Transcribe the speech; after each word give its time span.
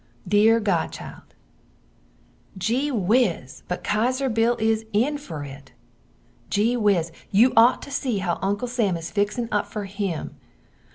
Deer 0.27 0.59
godchild, 0.59 1.35
Gee 2.57 2.89
whiz 2.89 3.61
but 3.67 3.83
Kaiser 3.83 4.29
Bill 4.29 4.55
is 4.59 4.83
in 4.93 5.19
fer 5.19 5.43
it! 5.43 5.73
Gee 6.49 6.75
whiz, 6.75 7.11
you 7.29 7.53
ot 7.55 7.83
to 7.83 7.91
see 7.91 8.17
how 8.17 8.39
Uncle 8.41 8.67
Sam 8.67 8.97
is 8.97 9.11
fixin 9.11 9.47
up 9.51 9.67
fer 9.67 9.83
him! 9.83 10.37